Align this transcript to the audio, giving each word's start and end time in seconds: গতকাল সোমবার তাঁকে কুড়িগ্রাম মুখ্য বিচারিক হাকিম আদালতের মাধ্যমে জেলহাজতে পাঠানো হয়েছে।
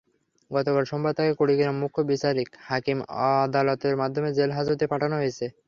গতকাল 0.51 0.83
সোমবার 0.85 1.13
তাঁকে 1.17 1.33
কুড়িগ্রাম 1.39 1.75
মুখ্য 1.81 1.99
বিচারিক 2.09 2.49
হাকিম 2.67 2.97
আদালতের 3.31 3.95
মাধ্যমে 4.01 4.29
জেলহাজতে 4.37 4.85
পাঠানো 4.91 5.15
হয়েছে। 5.17 5.45